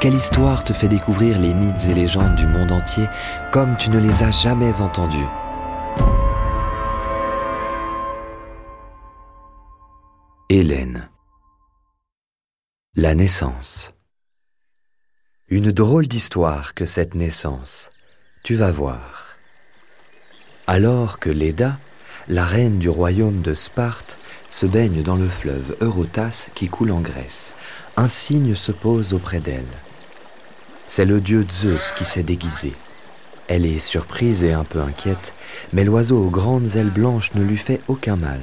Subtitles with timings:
[0.00, 3.06] Quelle histoire te fait découvrir les mythes et légendes du monde entier
[3.52, 5.26] comme tu ne les as jamais entendus
[10.48, 11.10] Hélène
[12.96, 13.90] La naissance
[15.48, 17.90] Une drôle d'histoire que cette naissance,
[18.42, 19.36] tu vas voir.
[20.66, 21.76] Alors que Léda,
[22.26, 24.16] la reine du royaume de Sparte,
[24.48, 27.52] se baigne dans le fleuve Eurotas qui coule en Grèce,
[27.98, 29.66] un signe se pose auprès d'elle.
[30.90, 32.72] C'est le dieu Zeus qui s'est déguisé.
[33.46, 35.32] Elle est surprise et un peu inquiète,
[35.72, 38.40] mais l'oiseau aux grandes ailes blanches ne lui fait aucun mal.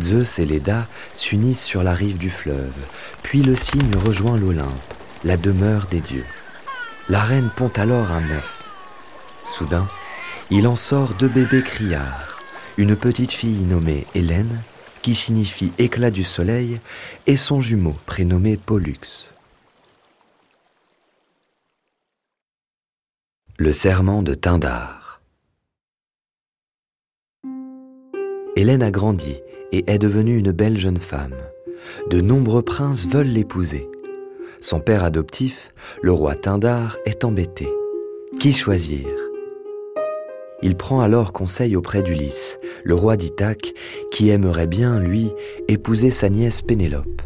[0.00, 2.72] Zeus et Léda s'unissent sur la rive du fleuve,
[3.22, 6.26] puis le cygne rejoint l'Olympe, la demeure des dieux.
[7.08, 8.64] La reine pond alors un œuf.
[9.44, 9.86] Soudain,
[10.50, 12.40] il en sort deux bébés criards,
[12.78, 14.60] une petite fille nommée Hélène,
[15.02, 16.80] qui signifie éclat du soleil,
[17.26, 19.31] et son jumeau prénommé Pollux.
[23.58, 25.20] Le serment de Tyndare.
[28.56, 29.36] Hélène a grandi
[29.72, 31.36] et est devenue une belle jeune femme.
[32.08, 33.90] De nombreux princes veulent l'épouser.
[34.62, 37.68] Son père adoptif, le roi Tyndare, est embêté.
[38.40, 39.06] Qui choisir?
[40.62, 43.74] Il prend alors conseil auprès d'Ulysse, le roi d'Ithaque,
[44.10, 45.30] qui aimerait bien, lui,
[45.68, 47.20] épouser sa nièce Pénélope.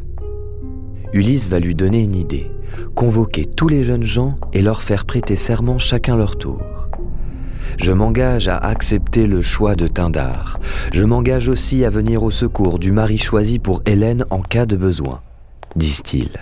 [1.12, 2.50] Ulysse va lui donner une idée
[2.94, 6.60] convoquer tous les jeunes gens et leur faire prêter serment chacun leur tour.
[7.78, 10.58] Je m'engage à accepter le choix de Tyndare.
[10.92, 14.76] Je m'engage aussi à venir au secours du mari choisi pour Hélène en cas de
[14.76, 15.20] besoin,
[15.74, 16.38] disent-ils.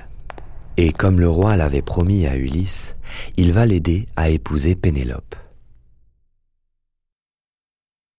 [0.77, 2.95] Et comme le roi l'avait promis à Ulysse,
[3.37, 5.37] il va l'aider à épouser Pénélope.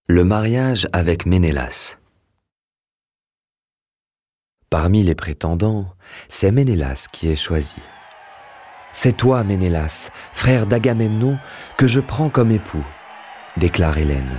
[0.07, 1.97] Le mariage avec Ménélas.
[4.77, 5.85] Parmi les prétendants,
[6.27, 7.77] c'est Ménélas qui est choisi.
[8.91, 11.37] C'est toi, Ménélas, frère d'Agamemnon,
[11.77, 12.83] que je prends comme époux,
[13.55, 14.37] déclare Hélène.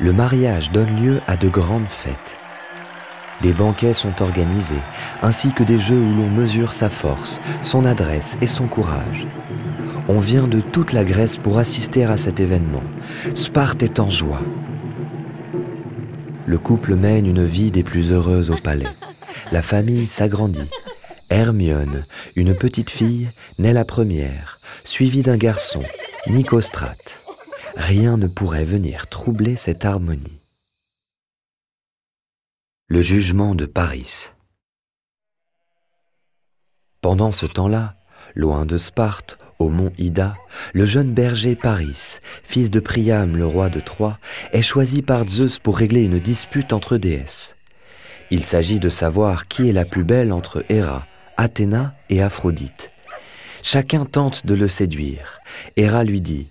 [0.00, 2.38] Le mariage donne lieu à de grandes fêtes.
[3.42, 4.82] Des banquets sont organisés,
[5.22, 9.26] ainsi que des jeux où l'on mesure sa force, son adresse et son courage.
[10.08, 12.82] On vient de toute la Grèce pour assister à cet événement.
[13.34, 14.40] Sparte est en joie.
[16.46, 18.86] Le couple mène une vie des plus heureuses au palais.
[19.50, 20.70] La famille s'agrandit.
[21.28, 22.04] Hermione,
[22.36, 25.82] une petite fille, naît la première, suivie d'un garçon,
[26.28, 27.18] Nicostrate.
[27.74, 30.40] Rien ne pourrait venir troubler cette harmonie.
[32.86, 34.30] Le jugement de Paris.
[37.00, 37.96] Pendant ce temps-là,
[38.36, 40.36] loin de Sparte, au mont Ida,
[40.72, 44.18] le jeune berger Paris, fils de Priam, le roi de Troie,
[44.52, 47.54] est choisi par Zeus pour régler une dispute entre déesses.
[48.30, 51.06] Il s'agit de savoir qui est la plus belle entre Héra,
[51.36, 52.90] Athéna et Aphrodite.
[53.62, 55.40] Chacun tente de le séduire.
[55.76, 56.46] Héra lui dit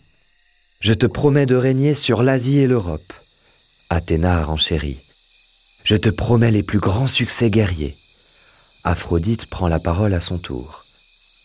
[0.79, 3.13] Je te promets de régner sur l'Asie et l'Europe.
[3.89, 4.99] Athéna renchérit
[5.83, 7.95] Je te promets les plus grands succès guerriers.
[8.83, 10.83] Aphrodite prend la parole à son tour.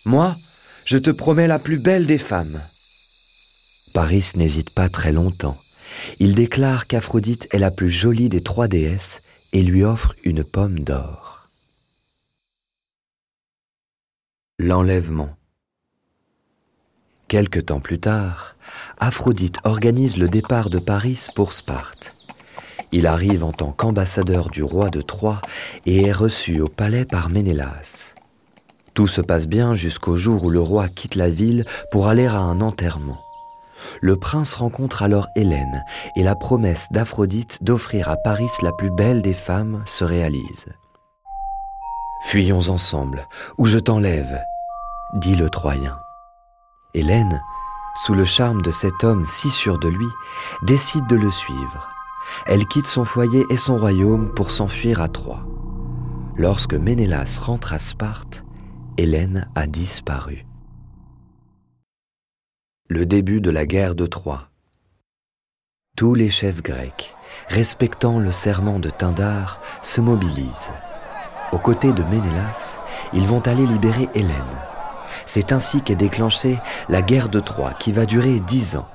[0.05, 0.37] Moi,
[0.85, 2.61] je te promets la plus belle des femmes.
[3.93, 5.59] Paris n'hésite pas très longtemps.
[6.19, 9.21] Il déclare qu'Aphrodite est la plus jolie des trois déesses
[9.53, 11.49] et lui offre une pomme d'or.
[14.59, 15.37] L'enlèvement.
[17.29, 18.55] Quelque temps plus tard,
[18.99, 22.29] Aphrodite organise le départ de Paris pour Sparte.
[22.93, 25.41] Il arrive en tant qu'ambassadeur du roi de Troie
[25.87, 28.00] et est reçu au palais par Ménélas.
[28.95, 32.39] Tout se passe bien jusqu'au jour où le roi quitte la ville pour aller à
[32.39, 33.19] un enterrement.
[34.01, 35.85] Le prince rencontre alors Hélène
[36.17, 40.67] et la promesse d'Aphrodite d'offrir à Paris la plus belle des femmes se réalise.
[42.23, 43.27] Fuyons ensemble,
[43.57, 44.41] ou je t'enlève,
[45.15, 45.99] dit le Troyen.
[46.93, 47.41] Hélène,
[48.05, 50.07] sous le charme de cet homme si sûr de lui,
[50.63, 51.89] décide de le suivre.
[52.47, 55.45] Elle quitte son foyer et son royaume pour s'enfuir à Troie.
[56.37, 58.45] Lorsque Ménélas rentre à Sparte,
[59.03, 60.45] Hélène a disparu.
[62.87, 64.51] Le début de la guerre de Troie.
[65.97, 67.17] Tous les chefs grecs,
[67.49, 70.69] respectant le serment de Tyndare, se mobilisent.
[71.51, 72.77] Aux côtés de Ménélas,
[73.15, 74.35] ils vont aller libérer Hélène.
[75.25, 76.59] C'est ainsi qu'est déclenchée
[76.91, 78.89] la guerre de Troie qui va durer dix ans.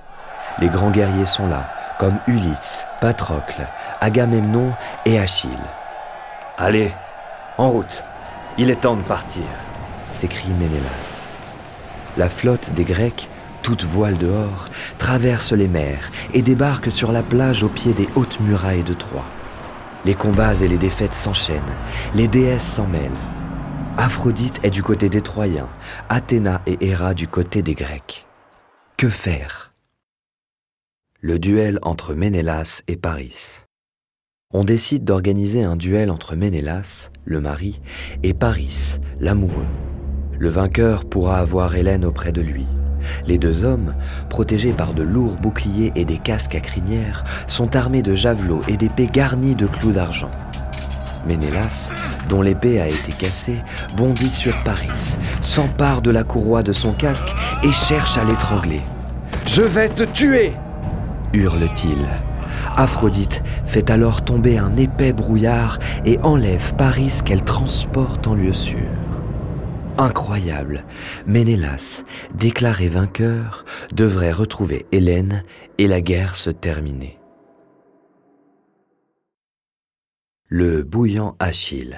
[0.59, 1.67] Les grands guerriers sont là,
[1.97, 3.67] comme Ulysse, Patrocle,
[4.01, 4.71] Agamemnon
[5.07, 5.49] et Achille.
[6.59, 6.93] Allez,
[7.57, 8.03] en route,
[8.59, 9.41] il est temps de partir,
[10.15, 11.27] s'écrie Ménélas.
[12.17, 13.27] La flotte des Grecs,
[13.61, 14.65] toute voile dehors,
[14.97, 19.25] traverse les mers et débarque sur la plage au pied des hautes murailles de Troie.
[20.05, 21.61] Les combats et les défaites s'enchaînent,
[22.13, 23.11] les déesses s'en mêlent.
[23.97, 25.69] Aphrodite est du côté des Troyens,
[26.09, 28.25] Athéna et Héra du côté des Grecs.
[28.97, 29.73] Que faire?
[31.21, 33.61] Le duel entre Ménélas et Paris.
[34.53, 37.81] On décide d'organiser un duel entre Ménélas, le mari,
[38.21, 39.65] et Paris, l'amoureux.
[40.39, 42.65] Le vainqueur pourra avoir Hélène auprès de lui.
[43.27, 43.93] Les deux hommes,
[44.29, 48.77] protégés par de lourds boucliers et des casques à crinière, sont armés de javelots et
[48.77, 50.31] d'épées garnies de clous d'argent.
[51.27, 51.89] Ménélas,
[52.29, 53.61] dont l'épée a été cassée,
[53.95, 54.89] bondit sur Paris,
[55.41, 57.31] s'empare de la courroie de son casque
[57.63, 58.81] et cherche à l'étrangler.
[59.47, 60.53] Je vais te tuer
[61.35, 62.07] hurle-t-il.
[62.75, 68.77] Aphrodite fait alors tomber un épais brouillard et enlève Paris qu'elle transporte en lieu sûr.
[69.97, 70.83] Incroyable,
[71.25, 72.03] Ménélas,
[72.33, 73.63] déclaré vainqueur,
[73.93, 75.43] devrait retrouver Hélène
[75.77, 77.17] et la guerre se terminer.
[80.47, 81.97] Le bouillant Achille.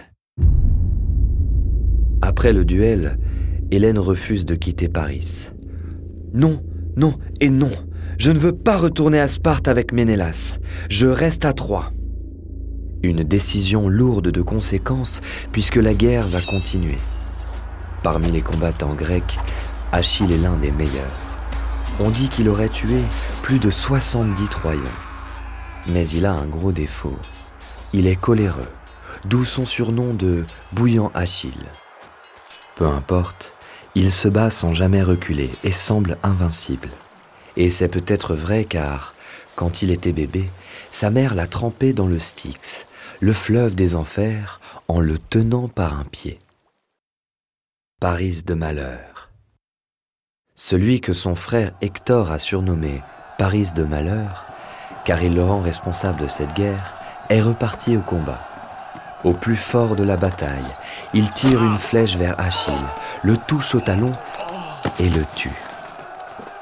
[2.22, 3.18] Après le duel,
[3.72, 5.50] Hélène refuse de quitter Paris.
[6.34, 6.64] Non,
[6.96, 7.72] non et non,
[8.20, 10.60] je ne veux pas retourner à Sparte avec Ménélas.
[10.90, 11.94] Je reste à Troie.
[13.02, 15.20] Une décision lourde de conséquences
[15.52, 16.98] puisque la guerre va continuer.
[18.10, 19.38] Parmi les combattants grecs,
[19.92, 21.20] Achille est l'un des meilleurs.
[22.00, 23.02] On dit qu'il aurait tué
[23.42, 24.82] plus de 70 Troyens.
[25.90, 27.18] Mais il a un gros défaut.
[27.92, 28.70] Il est coléreux,
[29.26, 31.66] d'où son surnom de bouillant Achille.
[32.78, 33.52] Peu importe,
[33.94, 36.92] il se bat sans jamais reculer et semble invincible.
[37.58, 39.16] Et c'est peut-être vrai car,
[39.58, 40.50] quand il était bébé,
[40.92, 42.86] sa mère l'a trempé dans le Styx,
[43.20, 46.40] le fleuve des enfers, en le tenant par un pied.
[48.00, 49.32] Paris de malheur.
[50.54, 53.02] Celui que son frère Hector a surnommé
[53.40, 54.46] Paris de malheur,
[55.04, 56.94] car il le rend responsable de cette guerre,
[57.30, 58.40] est reparti au combat.
[59.24, 60.76] Au plus fort de la bataille,
[61.16, 62.88] il tire une flèche vers Achille,
[63.24, 64.14] le touche au talon
[65.00, 65.58] et le tue.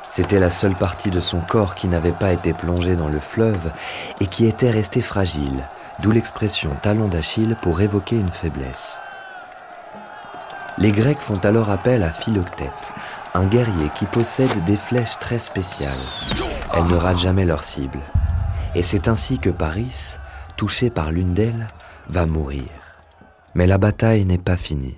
[0.10, 3.74] C'était la seule partie de son corps qui n'avait pas été plongée dans le fleuve
[4.22, 5.66] et qui était restée fragile,
[6.00, 9.02] d'où l'expression talon d'Achille pour évoquer une faiblesse.
[10.78, 12.92] Les Grecs font alors appel à Philoctète,
[13.34, 15.94] un guerrier qui possède des flèches très spéciales.
[16.74, 18.00] Elles ne ratent jamais leur cible.
[18.76, 20.18] Et c'est ainsi que Paris,
[20.58, 21.70] touché par l'une d'elles,
[22.10, 22.68] va mourir.
[23.54, 24.98] Mais la bataille n'est pas finie.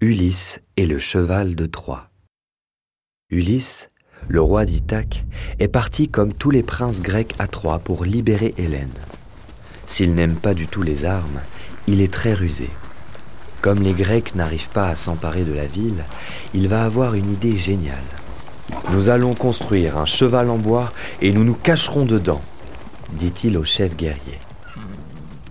[0.00, 2.10] Ulysse est le cheval de Troie.
[3.28, 3.90] Ulysse,
[4.28, 5.24] le roi d'Ithaque,
[5.58, 8.94] est parti comme tous les princes grecs à Troie pour libérer Hélène.
[9.86, 11.40] S'il n'aime pas du tout les armes,
[11.88, 12.70] il est très rusé.
[13.60, 16.04] Comme les Grecs n'arrivent pas à s'emparer de la ville,
[16.54, 17.96] il va avoir une idée géniale.
[18.92, 22.40] Nous allons construire un cheval en bois et nous nous cacherons dedans,
[23.12, 24.38] dit-il au chef guerrier.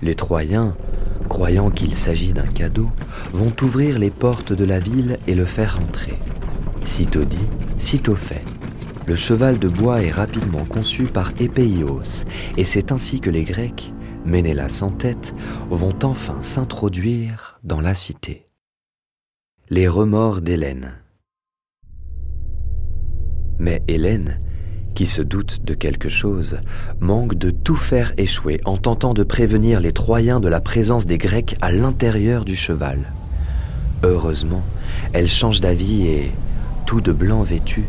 [0.02, 0.76] Les Troyens,
[1.28, 2.90] croyant qu'il s'agit d'un cadeau,
[3.34, 6.18] vont ouvrir les portes de la ville et le faire entrer.
[6.88, 7.38] Sitôt dit,
[7.80, 8.44] sitôt fait.
[9.06, 12.26] Le cheval de bois est rapidement conçu par Épéios,
[12.58, 13.94] et c'est ainsi que les Grecs,
[14.26, 15.34] Ménélas en tête,
[15.70, 18.46] vont enfin s'introduire dans la cité.
[19.70, 20.94] Les remords d'Hélène.
[23.60, 24.40] Mais Hélène,
[24.96, 26.60] qui se doute de quelque chose,
[27.00, 31.18] manque de tout faire échouer en tentant de prévenir les Troyens de la présence des
[31.18, 33.12] Grecs à l'intérieur du cheval.
[34.04, 34.64] Heureusement,
[35.14, 36.32] elle change d'avis et,
[36.86, 37.84] tout de blanc vêtu,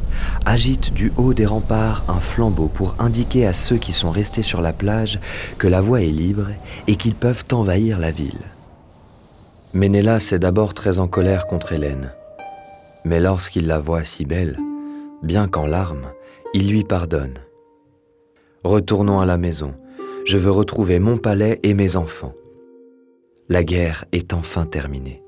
[0.44, 4.60] agite du haut des remparts un flambeau pour indiquer à ceux qui sont restés sur
[4.60, 5.20] la plage
[5.56, 6.48] que la voie est libre
[6.88, 8.40] et qu'ils peuvent envahir la ville.
[9.72, 12.12] Ménélas est d'abord très en colère contre Hélène.
[13.04, 14.58] Mais lorsqu'il la voit si belle,
[15.22, 16.10] bien qu'en larmes,
[16.54, 17.38] il lui pardonne.
[18.64, 19.74] Retournons à la maison.
[20.26, 22.34] Je veux retrouver mon palais et mes enfants.
[23.48, 25.22] La guerre est enfin terminée.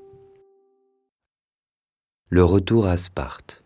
[2.29, 3.63] Le retour à Sparte.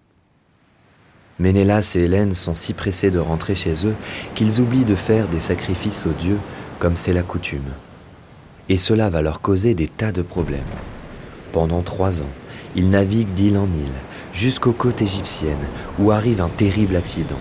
[1.39, 3.96] Ménélas et Hélène sont si pressés de rentrer chez eux
[4.36, 6.39] qu'ils oublient de faire des sacrifices aux dieux
[6.79, 7.72] comme c'est la coutume.
[8.69, 10.62] Et cela va leur causer des tas de problèmes.
[11.53, 12.33] Pendant trois ans,
[12.75, 14.00] ils naviguent d'île en île,
[14.33, 15.55] jusqu'aux côtes égyptiennes,
[16.00, 17.39] où arrive un terrible accident.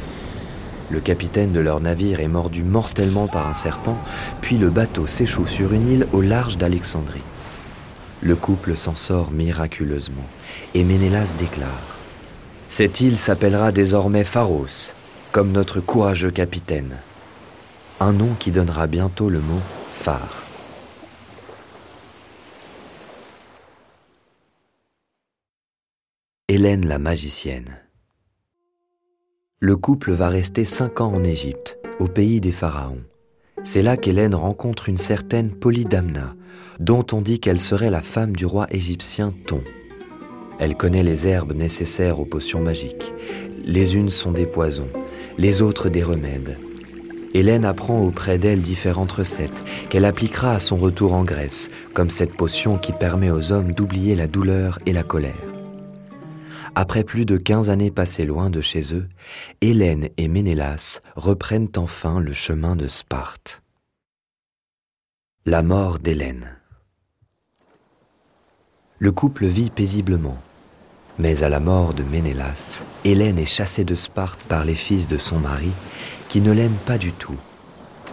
[0.88, 3.98] Le capitaine de leur navire est mordu mortellement par un serpent,
[4.40, 7.24] puis le bateau s'échoue sur une île au large d'Alexandrie.
[8.22, 10.26] Le couple s'en sort miraculeusement
[10.74, 11.96] et Ménélas déclare
[12.68, 14.92] Cette île s'appellera désormais Pharos,
[15.32, 16.96] comme notre courageux capitaine.
[18.00, 19.60] Un nom qui donnera bientôt le mot
[20.02, 20.45] phare.
[26.56, 27.76] Hélène la magicienne.
[29.60, 33.02] Le couple va rester cinq ans en Égypte, au pays des pharaons.
[33.62, 36.34] C'est là qu'Hélène rencontre une certaine Polydamna,
[36.80, 39.60] dont on dit qu'elle serait la femme du roi égyptien Thon.
[40.58, 43.12] Elle connaît les herbes nécessaires aux potions magiques.
[43.62, 44.88] Les unes sont des poisons,
[45.36, 46.56] les autres des remèdes.
[47.34, 52.34] Hélène apprend auprès d'elle différentes recettes qu'elle appliquera à son retour en Grèce, comme cette
[52.34, 55.45] potion qui permet aux hommes d'oublier la douleur et la colère.
[56.78, 59.08] Après plus de quinze années passées loin de chez eux,
[59.62, 63.62] Hélène et Ménélas reprennent enfin le chemin de Sparte.
[65.46, 66.50] La mort d'Hélène.
[68.98, 70.36] Le couple vit paisiblement,
[71.18, 75.16] mais à la mort de Ménélas, Hélène est chassée de Sparte par les fils de
[75.16, 75.72] son mari,
[76.28, 77.40] qui ne l'aiment pas du tout.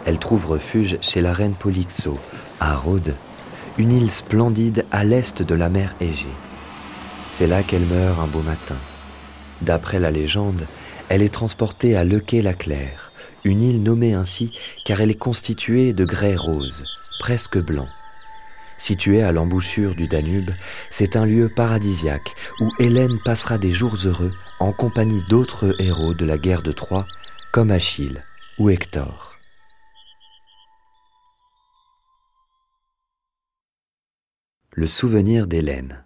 [0.06, 2.18] Elle trouve refuge chez la reine Polyxo,
[2.62, 3.16] à Rhodes,
[3.78, 6.28] une île splendide à l'est de la mer Égée.
[7.34, 8.78] C'est là qu'elle meurt un beau matin.
[9.64, 10.68] D'après la légende,
[11.10, 13.12] elle est transportée à Lequet-la-Claire,
[13.44, 14.54] une île nommée ainsi
[14.86, 16.84] car elle est constituée de grès rose,
[17.20, 17.88] presque blanc.
[18.78, 20.52] Située à l'embouchure du Danube,
[20.92, 26.26] c'est un lieu paradisiaque où Hélène passera des jours heureux en compagnie d'autres héros de
[26.26, 27.06] la guerre de Troie,
[27.52, 28.24] comme Achille
[28.60, 29.38] ou Hector.
[34.72, 36.03] Le souvenir d'Hélène.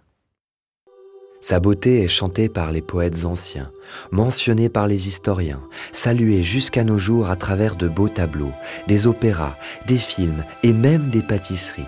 [1.40, 3.70] Sa beauté est chantée par les poètes anciens,
[4.10, 8.52] mentionnée par les historiens, saluée jusqu'à nos jours à travers de beaux tableaux,
[8.86, 11.86] des opéras, des films et même des pâtisseries.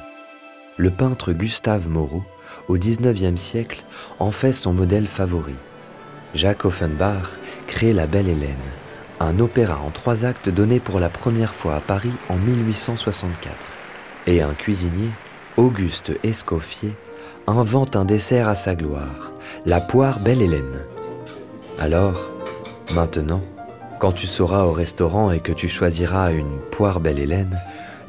[0.77, 2.23] Le peintre Gustave Moreau,
[2.69, 3.83] au XIXe siècle,
[4.19, 5.55] en fait son modèle favori.
[6.35, 8.57] Jacques Offenbach crée La Belle Hélène,
[9.19, 13.55] un opéra en trois actes donné pour la première fois à Paris en 1864.
[14.29, 15.11] Et un cuisinier,
[15.57, 16.93] Auguste Escoffier,
[17.59, 19.33] invente un dessert à sa gloire,
[19.67, 20.81] la poire Belle Hélène.
[21.79, 22.31] Alors,
[22.95, 23.41] maintenant,
[23.99, 27.59] quand tu seras au restaurant et que tu choisiras une poire Belle Hélène,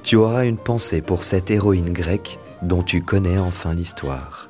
[0.04, 4.50] tu auras une pensée pour cette héroïne grecque dont tu connais enfin l'histoire.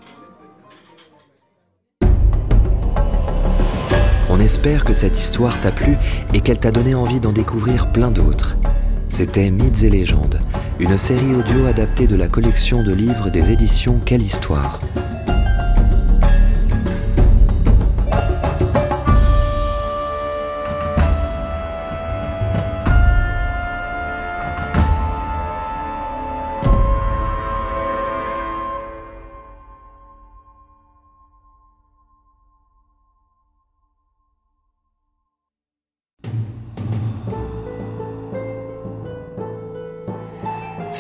[4.30, 5.98] On espère que cette histoire t'a plu
[6.34, 8.56] et qu'elle t'a donné envie d'en découvrir plein d'autres.
[9.10, 10.40] C'était Mythes et légendes,
[10.82, 14.80] une série audio adaptée de la collection de livres des éditions Quelle Histoire.